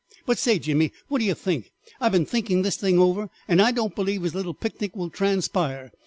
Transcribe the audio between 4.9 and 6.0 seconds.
will transpire.